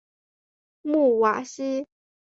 [0.81, 1.85] 穆瓦西。